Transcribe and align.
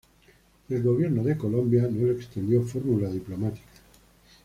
El 0.69 0.81
gobierno 0.81 1.23
de 1.23 1.37
Colombia 1.37 1.83
no 1.87 2.07
le 2.07 2.13
extendió 2.13 2.63
fórmula 2.63 3.07
diplomática. 3.11 3.67